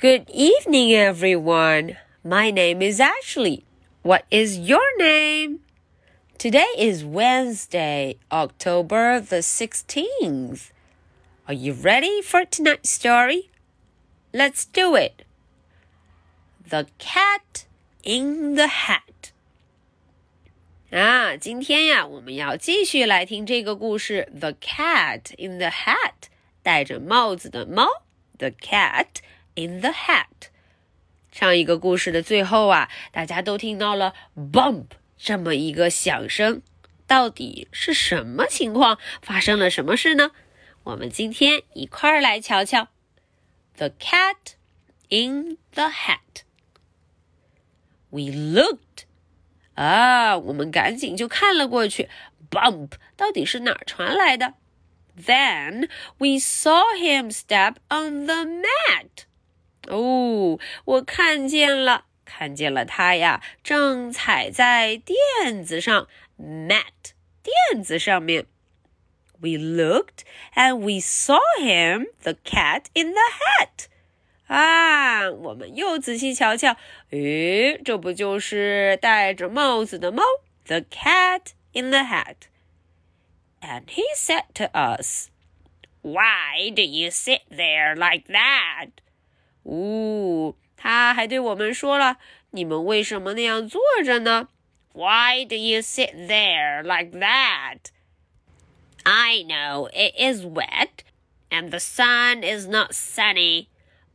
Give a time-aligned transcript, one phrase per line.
[0.00, 1.96] Good evening, everyone.
[2.22, 3.64] My name is Ashley.
[4.02, 5.60] What is your name?
[6.38, 10.70] Today is Wednesday, October the 16th.
[11.48, 13.50] Are you ready for tonight's story?
[14.32, 15.24] Let's do it.
[16.68, 17.64] The Cat
[18.02, 19.32] in the Hat.
[20.90, 26.28] 啊，今天呀，我们要继续来听这个故事，《The Cat in the Hat》，
[26.62, 27.86] 戴着帽子的猫，《
[28.38, 29.06] The Cat
[29.55, 30.25] In the Hat》。
[31.31, 34.87] 上一个故事的最后啊，大家都听到了 “bump”
[35.17, 36.61] 这么一个响声，
[37.07, 38.97] 到底是什么情况？
[39.21, 40.31] 发生了什么事呢？
[40.83, 42.83] 我们今天一块儿来瞧瞧，
[43.77, 44.55] 《The Cat
[45.09, 46.17] in the Hat》。
[48.09, 49.05] We looked.
[49.75, 52.09] 啊，我们赶紧就看了过去。
[52.49, 54.55] Bump 到底是哪儿传来的
[55.17, 55.87] ？Then
[56.17, 59.25] we saw him step on the mat。
[59.90, 68.46] 哦，我看见了，看见了他呀，正踩在垫子上，mat 垫子上面。
[69.38, 73.86] We looked and we saw him, the cat in the hat.
[74.48, 76.76] 啊，我们又仔细瞧瞧，
[77.10, 80.22] 诶，这不就是戴着帽子的猫，
[80.64, 82.46] the cat in the hat?
[83.60, 85.28] And he said to us,
[86.02, 88.90] "Why do you sit there like that?"
[89.64, 92.18] 呜，他还对我们说了，
[92.50, 94.48] 你们为什么那样坐着呢？
[94.92, 97.90] Why do you sit there like that?
[99.04, 101.04] I know it is wet,
[101.50, 103.66] and the sun is not sunny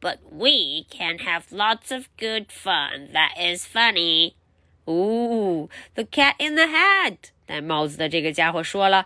[0.00, 3.12] but we can have lots of good fun.
[3.12, 4.34] That is funny.
[4.88, 7.32] Ooh, the cat in the hat.
[7.46, 9.04] 戴帽子的这个家伙说了：“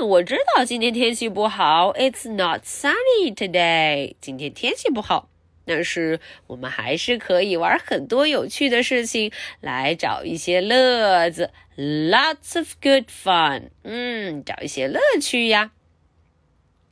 [0.00, 1.92] 嗯，我知道今天天气不好。
[1.94, 4.14] It's not sunny today.
[4.20, 5.28] 今天天气不好，
[5.65, 11.51] 但是我们还是可以玩很多有趣的事情，来找一些乐子。
[11.77, 13.69] Lots of good fun.
[13.83, 15.71] 嗯，找一些乐趣呀。”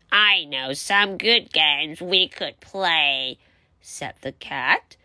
[0.10, 3.38] I know some good games we could play,
[3.84, 4.98] said the cat.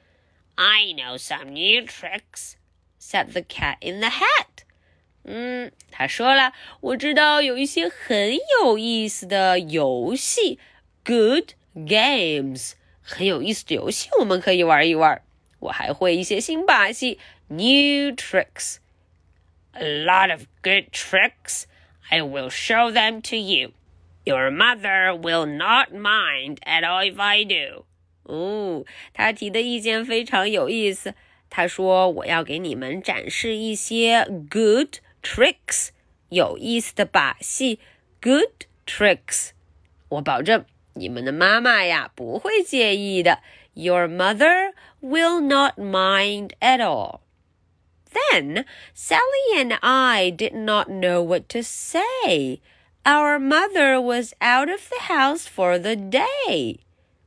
[0.54, 2.54] I know some new tricks,
[2.98, 4.64] said the cat in the hat.
[5.24, 10.58] 嗯，他说了，我知道有一些很有意思的游戏
[11.04, 12.72] ，good games，
[13.04, 15.22] 很有意思的游戏，我们可以玩一玩。
[15.60, 18.78] 我还会一些新把戏，new tricks。
[19.72, 21.64] A lot of good tricks.
[22.08, 23.72] I will show them to you.
[24.24, 27.84] Your mother will not mind at all if I do.
[28.22, 31.14] 哦，他提的意见非常有意思。
[31.50, 35.90] 他说：“我要给你们展示一些 good tricks，
[36.30, 37.78] 有意思的把戏。
[38.20, 39.50] Good tricks，
[40.08, 43.39] 我保证你们的妈妈呀不会介意的。
[43.73, 47.21] Your mother will not mind at all.”
[48.11, 52.59] Then Sally and I did not know what to say.
[53.05, 56.79] Our mother was out of the house for the day.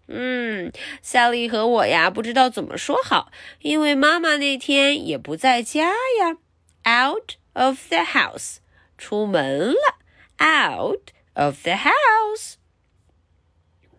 [0.08, 0.72] 嗯，
[1.02, 6.36] Sally 和我呀，不知道怎么说好，因为妈妈那天也不在家呀。
[6.84, 8.56] Out of the house，
[8.98, 9.98] 出门了。
[10.38, 12.56] Out of the house.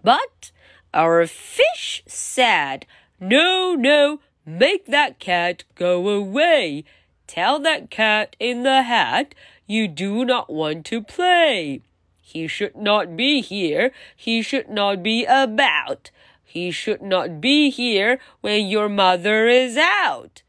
[0.04, 0.52] But
[0.94, 2.86] our fish said,
[3.20, 6.84] "No, no, make that cat go away.
[7.26, 9.34] Tell that cat in the hat
[9.66, 11.82] you do not want to play.
[12.22, 13.92] He should not be here.
[14.16, 16.12] He should not be about.
[16.44, 20.44] He should not be here when your mother is out.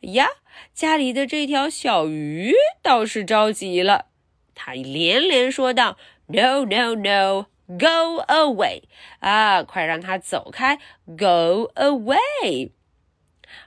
[0.00, 0.28] 呀，
[0.74, 4.06] 家里的这条小鱼倒是着急了，
[4.54, 5.96] 它连连说道：“
[6.26, 8.83] No, no, no, Go away！
[9.19, 12.71] 啊，快让他走开，Go away！”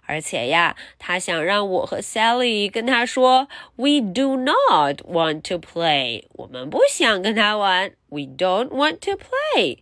[0.06, 6.24] 而且呀，他想让我和 Sally 跟他说，We do not want to play。
[6.32, 9.78] 我们不想跟他玩，We don't want to play。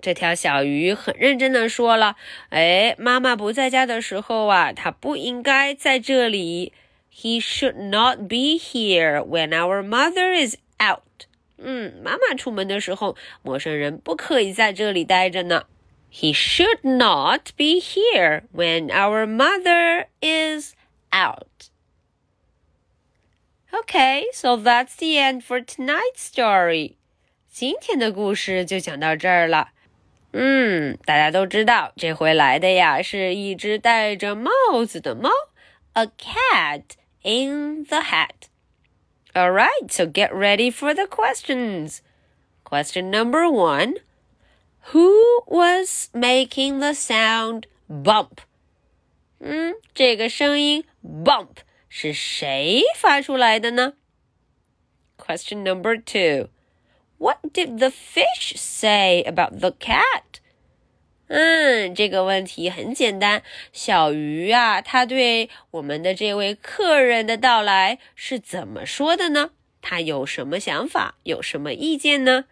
[0.00, 2.16] 这条小鱼很认真的说了，
[2.48, 6.72] 哎，妈妈不在家的时候啊，它不应该在这里。
[7.14, 11.02] He should not be here when our mother is out。
[11.64, 15.64] 嗯，妈妈出门的时候，陌生人不可以在这里待着呢。
[16.12, 20.74] He should not be here when our mother is
[21.10, 21.70] out.
[23.70, 26.96] Okay, so that's the end for tonight's story.
[27.50, 29.70] 今天的故事就讲到这儿了。
[30.32, 34.50] 嗯，大家都知道，这回来的呀是一只戴着帽
[34.86, 35.30] 子的猫
[35.94, 36.82] ，a cat
[37.22, 38.51] in the hat.
[39.35, 42.01] All right, so get ready for the questions.
[42.63, 43.95] Question number one.
[44.93, 48.39] Who was making the sound bump？
[49.39, 51.57] 嗯，这个声音 bump
[51.89, 53.93] 是谁发出来的呢？
[55.17, 56.49] Question number two.
[57.17, 60.39] What did the fish say about the cat?
[61.34, 63.42] 嗯，这个问题很简单。
[63.72, 69.52] 小鱼啊，他对我们的这位客人的到来是怎么说的呢？
[69.80, 71.14] 他有什么想法？
[71.22, 72.44] 有什么意见呢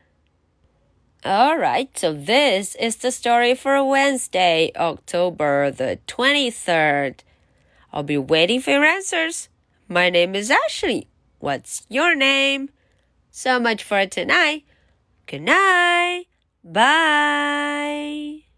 [1.23, 7.17] ？All right, so this is the story for Wednesday, October the twenty-third.
[7.93, 9.49] I'll be waiting for your answers.
[9.89, 11.09] My name is Ashley.
[11.39, 12.71] What's your name?
[13.31, 14.63] So much for tonight.
[15.27, 16.25] Good night.
[16.65, 18.50] Bye.